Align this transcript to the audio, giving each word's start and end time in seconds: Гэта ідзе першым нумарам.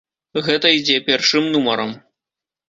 Гэта 0.47 0.71
ідзе 0.77 0.95
першым 1.09 1.43
нумарам. 1.57 1.95